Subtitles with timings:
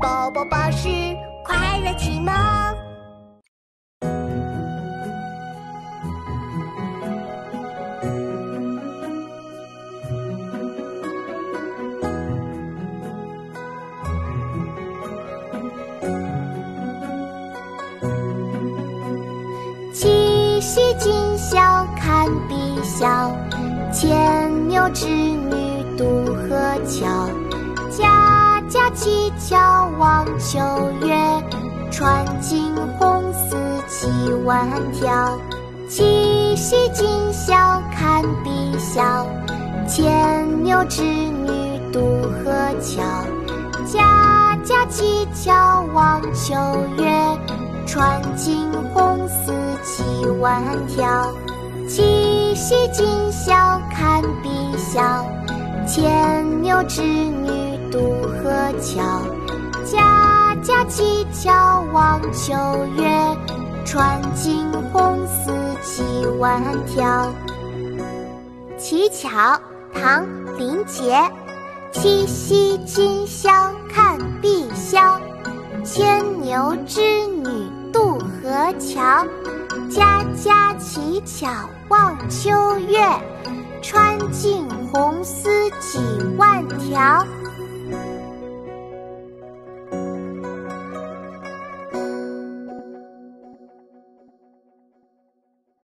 [0.00, 0.88] 宝宝巴士
[1.44, 2.32] 快乐启蒙。
[19.92, 21.58] 七夕今宵
[21.96, 23.32] 看碧霄，
[23.92, 27.28] 牵牛织女渡河桥。
[28.94, 30.58] 七巧望秋
[31.06, 31.14] 月，
[31.90, 33.56] 穿尽红丝
[33.86, 35.38] 几万条。
[35.88, 39.26] 七夕今宵看碧霄，
[39.86, 43.02] 牵牛织女渡河桥。
[43.86, 46.54] 家家乞巧望秋
[46.98, 47.10] 月，
[47.86, 51.32] 穿尽红丝几万条。
[51.88, 55.24] 七夕今宵看碧霄，
[55.86, 57.37] 牵牛织女。
[58.78, 59.22] 河桥，
[59.84, 62.54] 家家乞巧望秋
[62.96, 63.10] 月，
[63.84, 66.04] 穿尽红丝几
[66.38, 67.32] 万条。
[68.78, 69.60] 乞巧，
[69.92, 70.24] 唐·
[70.56, 71.20] 林杰。
[71.90, 73.50] 七夕今宵
[73.92, 75.18] 看碧霄，
[75.82, 77.48] 牵牛织女
[77.92, 79.26] 渡河桥。
[79.90, 81.48] 家家乞巧
[81.88, 83.00] 望秋月，
[83.82, 85.48] 穿尽红丝
[85.80, 85.98] 几
[86.36, 87.26] 万条。